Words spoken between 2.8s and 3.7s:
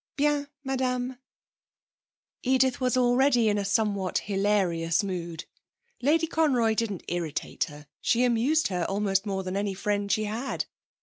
was already in a